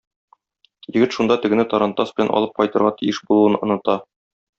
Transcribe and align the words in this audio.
Егет 0.95 1.17
шунда 1.17 1.35
тегене 1.43 1.65
тарантас 1.73 2.13
белән 2.15 2.31
алып 2.39 2.55
кайтырга 2.61 2.93
тиеш 3.03 3.21
булуын 3.29 3.59
оныта. 3.69 3.99